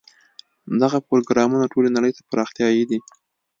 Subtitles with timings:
[0.81, 2.99] دغه پروګرامونه ټولې نړۍ ته پراختیايي دي.